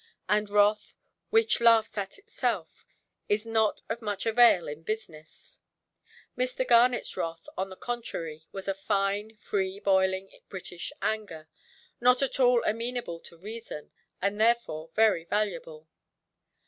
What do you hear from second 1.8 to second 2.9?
at itself,